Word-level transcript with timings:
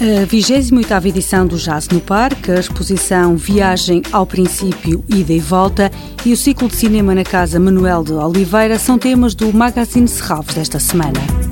A 0.00 0.26
28ª 0.26 1.04
edição 1.04 1.46
do 1.46 1.58
Jazz 1.58 1.86
no 1.90 2.00
Parque, 2.00 2.50
a 2.50 2.54
exposição 2.54 3.36
Viagem 3.36 4.00
ao 4.10 4.24
Princípio, 4.24 5.04
Ida 5.06 5.34
e 5.34 5.38
Volta 5.38 5.92
e 6.24 6.32
o 6.32 6.36
ciclo 6.38 6.68
de 6.68 6.76
cinema 6.76 7.14
na 7.14 7.22
Casa 7.22 7.60
Manuel 7.60 8.02
de 8.02 8.14
Oliveira 8.14 8.78
são 8.78 8.98
temas 8.98 9.34
do 9.34 9.52
Magazine 9.52 10.08
Serralves 10.08 10.54
desta 10.54 10.80
semana. 10.80 11.49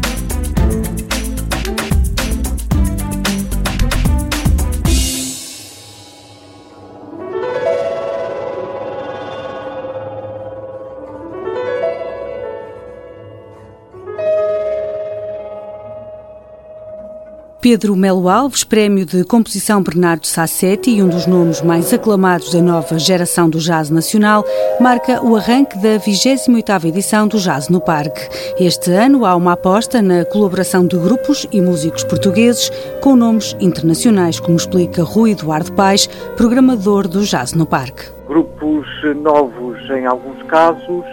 Pedro 17.61 17.97
Melo 17.97 18.29
Alves, 18.29 18.63
Prémio 18.63 19.05
de 19.05 19.25
Composição 19.25 19.83
Bernardo 19.83 20.29
Sassetti 20.29 20.91
e 20.91 21.03
um 21.03 21.09
dos 21.09 21.27
nomes 21.27 21.61
mais 21.61 21.93
aclamados 21.93 22.53
da 22.53 22.63
nova 22.63 23.01
geração 23.01 23.51
do 23.51 23.59
jazz 23.59 23.91
nacional, 23.91 24.45
marca 24.81 25.21
o 25.25 25.35
arranque 25.35 25.77
da 25.79 25.99
28ª 25.99 26.85
edição 26.85 27.27
do 27.27 27.37
Jazz 27.37 27.69
no 27.69 27.81
Parque. 27.81 28.29
Este 28.61 28.93
ano 28.93 29.27
há 29.27 29.35
uma 29.35 29.55
aposta 29.55 30.01
na 30.01 30.25
colaboração 30.25 30.87
de 30.87 30.97
grupos 30.97 31.49
e 31.51 31.61
músicos 31.61 32.05
portugueses 32.05 32.71
com 33.03 33.17
nomes 33.17 33.57
internacionais, 33.59 34.39
como 34.39 34.57
explica 34.57 35.03
Rui 35.03 35.33
Eduardo 35.33 35.73
Paes, 35.73 36.07
programador 36.37 37.09
do 37.09 37.25
Jazz 37.25 37.55
no 37.55 37.67
Parque. 37.67 38.05
Grupos 38.29 38.87
novos 39.17 39.79
em 39.91 40.07
alguns 40.07 40.41
casos, 40.45 41.05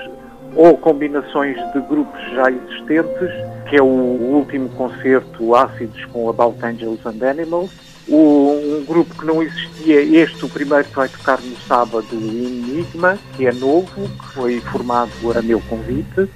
ou 0.55 0.77
combinações 0.77 1.58
de 1.73 1.82
grupos 1.82 2.20
já 2.32 2.49
existentes, 2.49 3.29
que 3.70 3.76
é 3.76 3.82
o 3.82 3.85
último 3.85 4.70
concerto 4.70 5.55
Ácidos 5.55 6.05
com 6.05 6.29
About 6.29 6.63
Angels 6.66 7.05
and 7.05 7.27
Animals. 7.27 7.71
Um 8.07 8.85
grupo 8.88 9.16
que 9.16 9.26
não 9.26 9.41
existia, 9.41 9.99
este, 9.99 10.46
o 10.46 10.49
primeiro 10.49 10.85
que 10.85 10.96
vai 10.96 11.10
tocar 11.10 11.41
no 11.41 11.57
sábado, 11.62 12.07
Enigma, 12.12 13.18
que 13.35 13.48
é 13.48 13.52
novo, 13.52 13.88
que 14.07 14.34
foi 14.34 14.60
formado 14.62 15.12
a 15.35 15.41
meu 15.41 15.60
convite. 15.62 16.29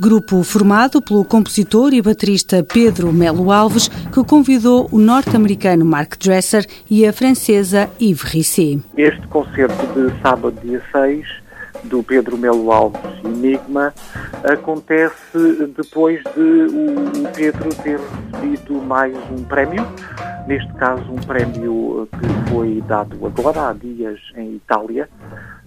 Grupo 0.00 0.42
formado 0.42 1.02
pelo 1.02 1.22
compositor 1.26 1.92
e 1.92 2.00
baterista 2.00 2.64
Pedro 2.64 3.12
Melo 3.12 3.52
Alves, 3.52 3.86
que 3.88 4.24
convidou 4.24 4.88
o 4.90 4.98
norte-americano 4.98 5.84
Mark 5.84 6.16
Dresser 6.16 6.64
e 6.90 7.06
a 7.06 7.12
francesa 7.12 7.86
Yves 8.00 8.22
Risset. 8.22 8.82
Este 8.96 9.26
concerto 9.26 9.86
de 9.88 10.18
sábado, 10.22 10.58
dia 10.62 10.82
6, 10.90 11.26
do 11.84 12.02
Pedro 12.02 12.38
Melo 12.38 12.72
Alves 12.72 12.98
Enigma, 13.22 13.92
acontece 14.42 15.68
depois 15.76 16.22
de 16.34 17.20
o 17.20 17.28
Pedro 17.36 17.68
ter 17.82 18.00
recebido 18.00 18.80
mais 18.80 19.14
um 19.30 19.44
prémio, 19.44 19.86
neste 20.46 20.72
caso 20.76 21.12
um 21.12 21.20
prémio 21.20 22.08
que 22.10 22.50
foi 22.50 22.82
dado 22.88 23.26
agora, 23.26 23.68
há 23.68 23.72
dias, 23.74 24.18
em 24.34 24.54
Itália, 24.54 25.10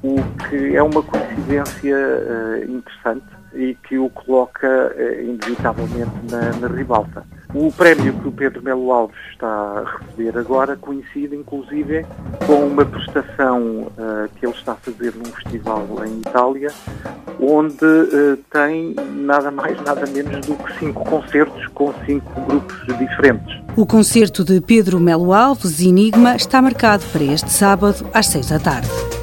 o 0.01 0.15
que 0.49 0.75
é 0.75 0.81
uma 0.81 1.03
coincidência 1.03 1.95
uh, 1.95 2.63
interessante 2.63 3.42
e 3.53 3.75
que 3.87 3.97
o 3.97 4.09
coloca 4.09 4.67
uh, 4.67 5.21
inevitavelmente 5.21 6.11
na, 6.29 6.51
na 6.59 6.67
ribalta. 6.67 7.23
O 7.53 7.71
prémio 7.71 8.13
que 8.13 8.27
o 8.27 8.31
Pedro 8.31 8.63
Melo 8.63 8.91
Alves 8.91 9.17
está 9.31 9.47
a 9.47 9.97
receber 9.97 10.37
agora 10.39 10.75
coincide 10.75 11.35
inclusive 11.35 12.03
com 12.47 12.65
uma 12.65 12.83
prestação 12.83 13.91
uh, 13.91 14.27
que 14.35 14.45
ele 14.45 14.55
está 14.55 14.71
a 14.71 14.75
fazer 14.75 15.13
num 15.15 15.25
festival 15.25 15.87
em 16.03 16.19
Itália, 16.19 16.71
onde 17.39 17.85
uh, 17.85 18.37
tem 18.51 18.95
nada 19.13 19.51
mais, 19.51 19.79
nada 19.83 20.05
menos 20.07 20.45
do 20.47 20.55
que 20.55 20.79
cinco 20.79 21.05
concertos 21.05 21.67
com 21.67 21.93
cinco 22.05 22.41
grupos 22.41 22.97
diferentes. 22.97 23.63
O 23.77 23.85
concerto 23.85 24.43
de 24.43 24.59
Pedro 24.59 24.99
Melo 24.99 25.33
Alves, 25.33 25.79
Enigma, 25.79 26.35
está 26.35 26.61
marcado 26.61 27.03
para 27.11 27.23
este 27.23 27.51
sábado 27.51 28.07
às 28.13 28.27
seis 28.27 28.49
da 28.49 28.59
tarde. 28.59 29.22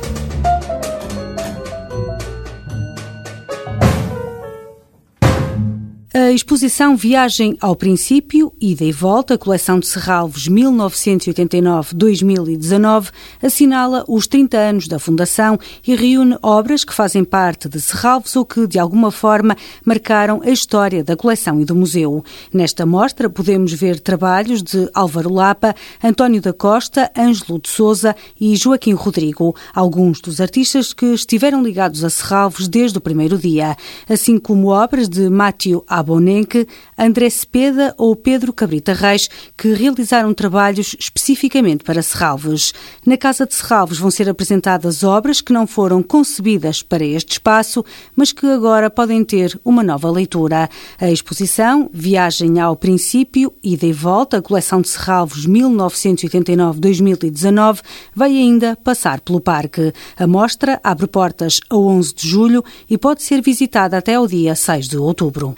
A 6.30 6.32
exposição 6.32 6.96
Viagem 6.96 7.56
ao 7.60 7.74
Princípio, 7.74 8.52
Ida 8.60 8.84
e 8.84 8.92
Volta, 8.92 9.36
coleção 9.36 9.80
de 9.80 9.88
Serralvos 9.88 10.48
1989-2019, 10.48 13.08
assinala 13.42 14.04
os 14.06 14.28
30 14.28 14.56
anos 14.56 14.86
da 14.86 15.00
Fundação 15.00 15.58
e 15.84 15.96
reúne 15.96 16.38
obras 16.40 16.84
que 16.84 16.94
fazem 16.94 17.24
parte 17.24 17.68
de 17.68 17.80
Serralvos 17.80 18.36
ou 18.36 18.44
que, 18.44 18.64
de 18.68 18.78
alguma 18.78 19.10
forma, 19.10 19.56
marcaram 19.84 20.40
a 20.44 20.50
história 20.50 21.02
da 21.02 21.16
coleção 21.16 21.60
e 21.60 21.64
do 21.64 21.74
museu. 21.74 22.24
Nesta 22.54 22.86
mostra 22.86 23.28
podemos 23.28 23.72
ver 23.72 23.98
trabalhos 23.98 24.62
de 24.62 24.88
Álvaro 24.94 25.34
Lapa, 25.34 25.74
António 26.00 26.40
da 26.40 26.52
Costa, 26.52 27.10
Ângelo 27.18 27.58
de 27.58 27.68
Souza 27.68 28.14
e 28.40 28.54
Joaquim 28.54 28.92
Rodrigo, 28.92 29.56
alguns 29.74 30.20
dos 30.20 30.40
artistas 30.40 30.92
que 30.92 31.06
estiveram 31.06 31.60
ligados 31.60 32.04
a 32.04 32.10
Serralvos 32.10 32.68
desde 32.68 32.98
o 32.98 33.00
primeiro 33.00 33.36
dia, 33.36 33.76
assim 34.08 34.38
como 34.38 34.68
obras 34.68 35.08
de 35.08 35.28
Mátio 35.28 35.84
Abonenque, 36.20 36.68
André 36.98 37.30
Cepeda 37.30 37.94
ou 37.96 38.14
Pedro 38.14 38.52
Cabrita 38.52 38.92
Reis, 38.92 39.30
que 39.56 39.72
realizaram 39.72 40.34
trabalhos 40.34 40.94
especificamente 41.00 41.82
para 41.82 42.02
Serralves. 42.02 42.74
Na 43.06 43.16
Casa 43.16 43.46
de 43.46 43.54
Serralves 43.54 43.98
vão 43.98 44.10
ser 44.10 44.28
apresentadas 44.28 45.02
obras 45.02 45.40
que 45.40 45.54
não 45.54 45.66
foram 45.66 46.02
concebidas 46.02 46.82
para 46.82 47.02
este 47.02 47.32
espaço, 47.32 47.82
mas 48.14 48.32
que 48.32 48.44
agora 48.46 48.90
podem 48.90 49.24
ter 49.24 49.58
uma 49.64 49.82
nova 49.82 50.10
leitura. 50.10 50.68
A 51.00 51.10
exposição 51.10 51.88
Viagem 51.92 52.60
ao 52.60 52.76
Princípio, 52.76 53.54
e 53.64 53.78
Volta, 53.92 54.42
coleção 54.42 54.82
de 54.82 54.90
Serralves 54.90 55.46
1989-2019, 55.46 57.80
vai 58.14 58.36
ainda 58.36 58.76
passar 58.76 59.20
pelo 59.20 59.40
parque. 59.40 59.94
A 60.18 60.26
mostra 60.26 60.78
abre 60.84 61.06
portas 61.06 61.60
a 61.70 61.76
11 61.76 62.14
de 62.14 62.28
julho 62.28 62.62
e 62.88 62.98
pode 62.98 63.22
ser 63.22 63.40
visitada 63.40 63.96
até 63.96 64.16
ao 64.16 64.26
dia 64.26 64.54
6 64.54 64.88
de 64.88 64.98
outubro. 64.98 65.54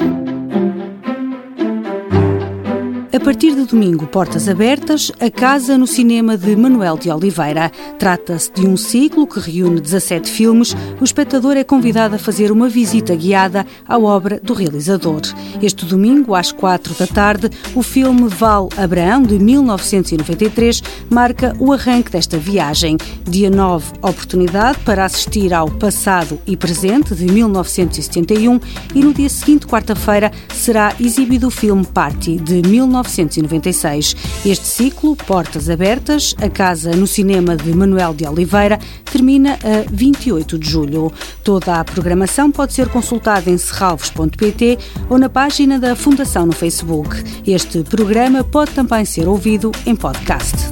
Partir 3.23 3.55
de 3.55 3.65
domingo, 3.65 4.05
portas 4.09 4.49
abertas, 4.49 5.13
a 5.21 5.31
Casa 5.31 5.79
no 5.79 5.87
Cinema 5.87 6.37
de 6.37 6.57
Manuel 6.57 6.99
de 6.99 7.09
Oliveira. 7.09 7.71
Trata-se 7.97 8.51
de 8.53 8.67
um 8.67 8.77
ciclo 8.77 9.29
que 9.29 9.39
reúne 9.39 9.81
17 9.81 10.29
filmes. 10.29 10.75
O 11.01 11.05
espectador 11.05 11.57
é 11.57 11.63
convidado 11.63 12.17
a 12.17 12.19
fazer 12.19 12.51
uma 12.51 12.69
visita 12.69 13.15
guiada 13.15 13.65
à 13.87 13.97
obra 13.97 14.41
do 14.43 14.53
realizador. 14.53 15.21
Este 15.63 15.87
domingo, 15.87 16.35
às 16.35 16.51
4 16.51 16.95
da 16.95 17.07
tarde, 17.07 17.49
o 17.77 17.83
filme 17.83 18.29
Val 18.29 18.69
Abraão, 18.77 19.23
de 19.23 19.39
1993, 19.39 20.83
marca 21.09 21.55
o 21.61 21.73
arranque 21.73 22.11
desta 22.11 22.37
viagem. 22.37 22.97
Dia 23.23 23.51
9, 23.51 23.93
oportunidade 24.03 24.81
para 24.81 25.05
assistir 25.05 25.55
ao 25.55 25.71
Passado 25.71 26.41
e 26.45 26.57
Presente, 26.57 27.15
de 27.15 27.27
1971, 27.27 28.59
e 28.97 29.01
no 29.01 29.15
dia 29.15 29.29
seguinte, 29.29 29.65
quarta-feira, 29.65 30.33
será 30.53 30.93
exibido 30.99 31.47
o 31.47 31.51
filme 31.51 31.85
Party, 31.85 32.37
de 32.39 32.63
1993. 32.63 33.12
1996. 33.13 34.17
Este 34.45 34.67
ciclo, 34.67 35.15
Portas 35.15 35.69
Abertas, 35.69 36.35
a 36.41 36.49
casa 36.49 36.93
no 36.97 37.07
cinema 37.07 37.57
de 37.57 37.73
Manuel 37.75 38.15
de 38.15 38.27
Oliveira, 38.27 38.79
termina 39.05 39.55
a 39.55 39.85
28 39.91 40.59
de 40.59 40.69
julho. 40.69 41.13
Toda 41.45 41.81
a 41.81 41.85
programação 41.85 42.51
pode 42.51 42.73
ser 42.73 42.89
consultada 42.89 43.51
em 43.51 43.59
serralvos.pt 43.59 44.79
ou 45.09 45.19
na 45.19 45.29
página 45.29 45.79
da 45.79 45.95
Fundação 45.95 46.47
no 46.47 46.53
Facebook. 46.53 47.23
Este 47.47 47.83
programa 47.83 48.43
pode 48.43 48.73
também 48.73 49.05
ser 49.05 49.29
ouvido 49.29 49.71
em 49.87 49.95
podcast. 49.95 50.72